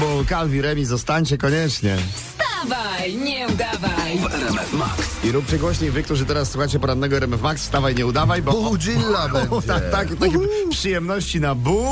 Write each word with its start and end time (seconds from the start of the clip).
bo 0.00 0.24
Calvi 0.28 0.60
Remi 0.62 0.84
zostańcie 0.84 1.38
koniecznie. 1.38 1.96
Wstawaj, 2.14 3.16
nie 3.16 3.46
udawaj. 3.48 4.18
w 4.18 4.34
RMF 4.34 4.72
Max. 4.72 5.24
I 5.24 5.32
róbcie 5.32 5.58
głośniej 5.58 5.90
wy, 5.90 6.02
którzy 6.02 6.26
teraz 6.26 6.50
słuchacie 6.50 6.78
porannego 6.80 7.16
RMF 7.16 7.42
Max, 7.42 7.62
wstawaj, 7.62 7.94
nie 7.94 8.06
udawaj, 8.06 8.42
bo... 8.42 8.52
Budzilla 8.52 9.24
O, 9.26 9.28
będzie. 9.28 9.66
tak, 9.68 9.90
tak, 9.90 10.08
takie 10.20 10.38
przyjemności 10.70 11.40
na 11.40 11.54
bu 11.54 11.84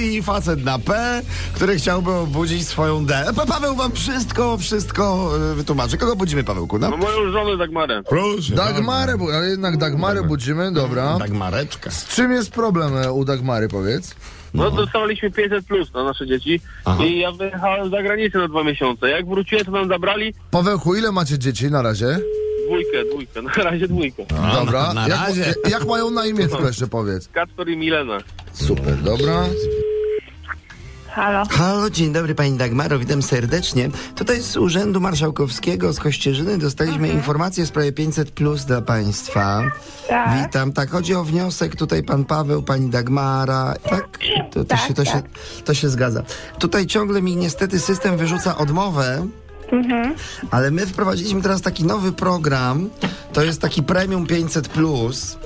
i 0.00 0.22
facet 0.22 0.64
na 0.64 0.78
p, 0.78 1.22
który 1.54 1.76
chciałby 1.76 2.12
obudzić 2.12 2.68
swoją 2.68 3.06
d. 3.06 3.24
Pa- 3.36 3.46
Paweł 3.46 3.76
wam 3.76 3.92
wszystko, 3.92 4.58
wszystko 4.58 5.30
e, 5.52 5.54
wytłumaczy. 5.54 5.96
Kogo 5.98 6.16
budzimy, 6.16 6.44
Pawełku? 6.44 6.78
No 6.78 6.90
No? 6.90 6.96
moją 6.96 7.32
żonę 7.32 7.56
Dagmarę. 7.56 8.02
Proszę. 8.08 8.54
Dagmarę, 8.54 9.16
ale 9.34 9.46
jednak 9.48 9.76
Dagmarę 9.76 10.22
budzimy, 10.22 10.72
dobra. 10.72 11.16
Tak, 11.18 11.30
Mareczka. 11.30 11.90
Z 11.90 12.06
czym 12.08 12.32
jest 12.32 12.50
problem 12.50 12.96
e, 12.96 13.12
u 13.12 13.24
Dagmary, 13.24 13.68
powiedz? 13.68 14.14
No 14.54 14.70
dostawaliśmy 14.70 15.30
500 15.30 15.66
plus 15.66 15.94
na 15.94 16.04
nasze 16.04 16.26
dzieci 16.26 16.60
Aha. 16.84 17.04
i 17.04 17.18
ja 17.18 17.32
wyjechałem 17.32 17.90
za 17.90 18.02
granicę 18.02 18.38
na 18.38 18.48
dwa 18.48 18.64
miesiące. 18.64 19.08
Jak 19.10 19.26
wróciłem, 19.28 19.64
to 19.64 19.70
nam 19.70 19.88
zabrali 19.88 20.34
Pawełku, 20.50 20.94
ile 20.96 21.12
macie 21.12 21.38
dzieci 21.38 21.70
na 21.70 21.82
razie? 21.82 22.18
dwójkę, 22.66 23.04
dwójkę, 23.10 23.42
na 23.42 23.50
razie 23.70 23.88
dwójkę. 23.88 24.24
Dobra. 24.54 24.94
na 24.94 25.08
jak, 25.08 25.20
razie. 25.20 25.54
jak 25.70 25.86
mają 25.86 26.10
na 26.10 26.26
imię, 26.26 26.48
tylko 26.48 26.66
jeszcze 26.66 26.86
powiedz. 26.86 27.28
Kacper 27.28 27.68
i 27.68 27.76
Milena. 27.76 28.18
Super, 28.52 28.96
dobra. 29.02 29.44
Halo. 31.14 31.44
Halo, 31.50 31.90
dzień 31.90 32.12
dobry 32.12 32.34
pani 32.34 32.58
Dagmaro, 32.58 32.98
witam 32.98 33.22
serdecznie. 33.22 33.90
Tutaj 34.16 34.40
z 34.40 34.56
Urzędu 34.56 35.00
Marszałkowskiego 35.00 35.92
z 35.92 36.00
Kościerzyny 36.00 36.58
dostaliśmy 36.58 37.08
informację 37.08 37.64
w 37.64 37.68
sprawie 37.68 37.92
500 37.92 38.30
plus 38.30 38.64
dla 38.64 38.82
państwa. 38.82 39.62
Tak. 40.08 40.38
Witam, 40.38 40.72
tak, 40.72 40.90
chodzi 40.90 41.14
o 41.14 41.24
wniosek, 41.24 41.76
tutaj 41.76 42.02
pan 42.02 42.24
Paweł, 42.24 42.62
pani 42.62 42.90
Dagmara, 42.90 43.74
tak? 43.90 44.18
To, 44.52 44.58
to, 44.58 44.64
Tak, 44.64 44.80
się, 44.80 44.94
to, 44.94 45.04
się, 45.04 45.12
tak. 45.12 45.24
to 45.64 45.74
się 45.74 45.88
zgadza. 45.88 46.22
Tutaj 46.58 46.86
ciągle 46.86 47.22
mi 47.22 47.36
niestety 47.36 47.80
system 47.80 48.16
wyrzuca 48.16 48.56
odmowę, 48.56 49.26
ale 50.50 50.70
my 50.70 50.86
wprowadziliśmy 50.86 51.42
teraz 51.42 51.62
taki 51.62 51.84
nowy 51.84 52.12
program, 52.12 52.90
to 53.32 53.42
jest 53.42 53.60
taki 53.60 53.82
premium 53.82 54.26
500 54.26 54.68
plus. 54.68 55.38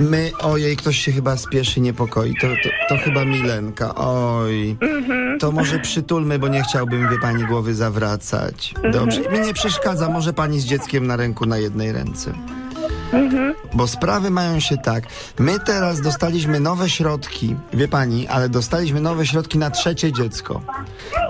My, 0.00 0.32
ojej, 0.40 0.76
ktoś 0.76 0.98
się 0.98 1.12
chyba 1.12 1.36
spieszy, 1.36 1.80
niepokoi. 1.80 2.34
To, 2.40 2.46
to, 2.46 2.68
to 2.88 3.02
chyba 3.04 3.24
Milenka, 3.24 3.94
oj. 3.94 4.76
To 5.40 5.52
może 5.52 5.78
przytulmy, 5.78 6.38
bo 6.38 6.48
nie 6.48 6.62
chciałbym, 6.62 7.08
wie 7.10 7.18
pani, 7.18 7.44
głowy 7.44 7.74
zawracać. 7.74 8.74
Dobrze, 8.92 9.20
mi 9.20 9.40
nie 9.40 9.54
przeszkadza, 9.54 10.08
może 10.08 10.32
pani 10.32 10.60
z 10.60 10.64
dzieckiem 10.64 11.06
na 11.06 11.16
ręku 11.16 11.46
na 11.46 11.58
jednej 11.58 11.92
ręce. 11.92 12.32
Bo 13.74 13.86
sprawy 13.86 14.30
mają 14.30 14.60
się 14.60 14.76
tak. 14.76 15.04
My 15.38 15.60
teraz 15.60 16.00
dostaliśmy 16.00 16.60
nowe 16.60 16.90
środki, 16.90 17.56
wie 17.72 17.88
pani, 17.88 18.28
ale 18.28 18.48
dostaliśmy 18.48 19.00
nowe 19.00 19.26
środki 19.26 19.58
na 19.58 19.70
trzecie 19.70 20.12
dziecko. 20.12 20.62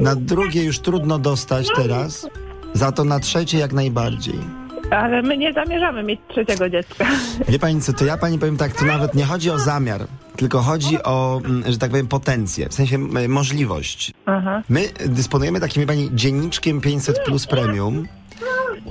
Na 0.01 0.15
drugie 0.17 0.65
już 0.65 0.79
trudno 0.81 1.19
dostać 1.19 1.69
teraz, 1.77 2.27
za 2.75 2.93
to 2.93 3.05
na 3.05 3.21
trzecie 3.21 3.59
jak 3.59 3.73
najbardziej. 3.73 4.66
Ale 4.91 5.23
my 5.23 5.37
nie 5.37 5.53
zamierzamy 5.53 6.03
mieć 6.03 6.21
trzeciego 6.29 6.71
dziecka. 6.71 7.07
Wie 7.49 7.59
pani 7.59 7.81
co, 7.81 7.93
to 7.93 8.05
ja 8.05 8.17
pani 8.17 8.39
powiem 8.39 8.57
tak, 8.57 8.73
to 8.73 8.85
nawet 8.85 9.15
nie 9.15 9.25
chodzi 9.25 9.51
o 9.51 9.59
zamiar, 9.59 10.01
tylko 10.37 10.63
chodzi 10.63 11.03
o, 11.03 11.41
mm, 11.45 11.73
że 11.73 11.79
tak 11.79 11.91
powiem, 11.91 12.09
potencję, 12.09 12.69
w 12.69 12.75
sensie 12.75 12.99
możliwość. 13.29 14.13
Aha. 14.27 14.63
My 14.69 14.89
dysponujemy 15.07 15.61
takim, 15.61 15.81
wie 15.81 15.87
pani, 15.87 16.11
dzienniczkiem 16.13 16.81
500 16.81 17.25
plus 17.25 17.47
premium. 17.47 18.07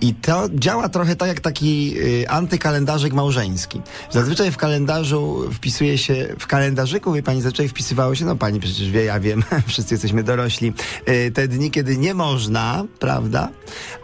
I 0.02 0.14
to 0.14 0.50
działa 0.54 0.90
trochę 0.90 1.16
tak 1.16 1.28
jak 1.28 1.40
taki 1.40 1.96
y, 2.00 2.30
antykalendarzyk 2.30 3.14
małżeński. 3.14 3.82
Zazwyczaj 4.12 4.52
w 4.52 4.58
kalendarzu 4.58 5.50
wpisuje 5.54 5.98
się, 5.98 6.36
w 6.40 6.48
kalendarzyku, 6.48 7.14
wie 7.14 7.24
pani, 7.24 7.42
zazwyczaj 7.42 7.68
wpisywało 7.68 8.16
się, 8.16 8.26
no 8.26 8.36
pani 8.36 8.60
przecież 8.60 8.92
wie, 8.92 9.04
ja 9.04 9.20
wiem, 9.20 9.44
wszyscy 9.68 9.94
jesteśmy 9.94 10.24
dorośli, 10.24 10.74
y, 11.10 11.32
te 11.32 11.48
dni, 11.48 11.72
kiedy 11.72 11.98
nie 11.98 12.14
można, 12.14 12.84
prawda? 13.00 13.50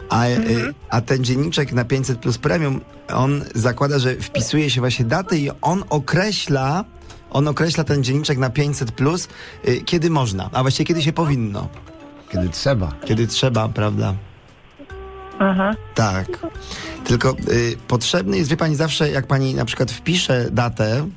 A, 0.08 0.26
y, 0.26 0.74
a 0.88 1.00
ten 1.00 1.24
dzienniczek 1.24 1.72
na 1.72 1.84
500 1.84 2.18
plus 2.18 2.38
premium, 2.38 2.80
on 3.14 3.44
zakłada, 3.54 3.98
że 3.98 4.14
wpisuje 4.16 4.70
się 4.70 4.80
właśnie 4.80 5.04
daty 5.04 5.38
i 5.38 5.50
on 5.62 5.84
określa, 5.90 6.84
on 7.30 7.48
określa 7.48 7.84
ten 7.84 8.04
dzienniczek 8.04 8.38
na 8.38 8.50
500 8.50 8.92
plus, 8.92 9.28
y, 9.68 9.80
kiedy 9.84 10.10
można, 10.10 10.50
a 10.52 10.62
właściwie 10.62 10.86
kiedy 10.86 11.02
się 11.02 11.12
powinno, 11.12 11.68
Kiedy 12.32 12.48
trzeba. 12.48 12.92
kiedy 13.04 13.26
trzeba, 13.26 13.68
prawda? 13.68 14.14
Aha. 15.42 15.74
Tak. 15.94 16.26
Tylko 17.04 17.30
y, 17.30 17.76
potrzebny 17.88 18.38
jest, 18.38 18.50
wie 18.50 18.56
pani, 18.56 18.76
zawsze 18.76 19.10
jak 19.10 19.26
pani 19.26 19.54
na 19.54 19.64
przykład 19.64 19.90
wpisze 19.90 20.48
datę, 20.50 21.08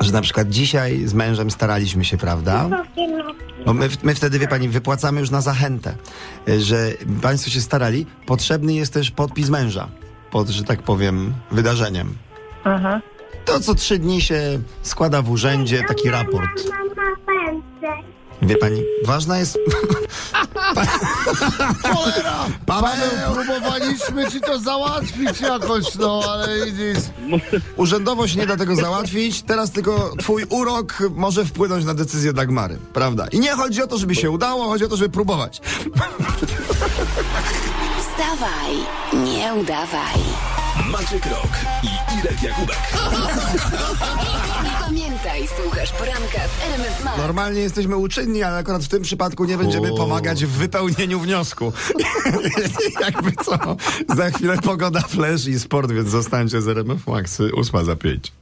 że 0.00 0.12
na 0.12 0.20
przykład 0.20 0.48
dzisiaj 0.48 1.06
z 1.06 1.14
mężem 1.14 1.50
staraliśmy 1.50 2.04
się, 2.04 2.16
prawda? 2.16 2.68
Bo 3.66 3.74
my, 3.74 3.88
my 4.02 4.14
wtedy, 4.14 4.38
wie 4.38 4.48
pani, 4.48 4.68
wypłacamy 4.68 5.20
już 5.20 5.30
na 5.30 5.40
zachętę, 5.40 5.94
y, 6.48 6.60
że 6.60 6.90
państwo 7.22 7.50
się 7.50 7.60
starali. 7.60 8.06
Potrzebny 8.26 8.74
jest 8.74 8.92
też 8.92 9.10
podpis 9.10 9.48
męża 9.48 9.88
pod, 10.30 10.48
że 10.48 10.64
tak 10.64 10.82
powiem, 10.82 11.34
wydarzeniem. 11.50 12.14
Aha. 12.64 13.00
To 13.44 13.60
co 13.60 13.74
trzy 13.74 13.98
dni 13.98 14.20
się 14.20 14.40
składa 14.82 15.22
w 15.22 15.30
urzędzie 15.30 15.82
taki 15.88 16.10
raport. 16.10 16.62
Wie 18.46 18.56
pani, 18.56 18.82
ważna 19.04 19.38
jest... 19.38 19.58
Cholera! 21.82 22.46
Paweł! 22.66 23.34
Próbowaliśmy 23.34 24.30
ci 24.30 24.40
to 24.40 24.58
załatwić 24.58 25.40
jakoś, 25.40 25.94
no 25.94 26.22
ale 26.30 26.66
widzisz. 26.66 26.98
Urzędowo 27.76 28.28
się 28.28 28.38
nie 28.38 28.46
da 28.46 28.56
tego 28.56 28.76
załatwić, 28.76 29.42
teraz 29.42 29.70
tylko 29.70 30.12
twój 30.18 30.44
urok 30.48 30.98
może 31.10 31.44
wpłynąć 31.44 31.84
na 31.84 31.94
decyzję 31.94 32.32
Dagmary, 32.32 32.78
prawda? 32.92 33.26
I 33.32 33.40
nie 33.40 33.52
chodzi 33.52 33.82
o 33.82 33.86
to, 33.86 33.98
żeby 33.98 34.14
się 34.14 34.30
udało, 34.30 34.64
chodzi 34.64 34.84
o 34.84 34.88
to, 34.88 34.96
żeby 34.96 35.10
próbować. 35.10 35.60
Wstawaj, 38.00 38.74
nie 39.12 39.54
udawaj. 39.54 40.25
Maciek 40.90 41.26
Rok 41.26 41.48
i 41.82 42.18
Irek 42.18 42.42
Jakubek. 42.42 42.78
Pamiętaj, 44.80 45.48
słuchasz 45.62 45.92
poranka 45.92 46.38
w 46.48 46.62
RMF 46.62 47.04
Max. 47.04 47.18
Normalnie 47.18 47.60
jesteśmy 47.60 47.96
uczynni, 47.96 48.42
ale 48.42 48.56
akurat 48.56 48.84
w 48.84 48.88
tym 48.88 49.02
przypadku 49.02 49.44
nie 49.44 49.58
będziemy 49.58 49.88
pomagać 49.88 50.44
w 50.44 50.50
wypełnieniu 50.50 51.20
wniosku. 51.20 51.72
Jakby 53.04 53.32
co, 53.44 53.76
za 54.14 54.30
chwilę 54.30 54.58
pogoda, 54.58 55.00
flash 55.00 55.46
i 55.46 55.60
sport, 55.60 55.92
więc 55.92 56.08
zostańcie 56.08 56.62
z 56.62 56.68
RMF 56.68 57.06
Max 57.06 57.40
8 57.40 57.84
za 57.84 57.96
5. 57.96 58.32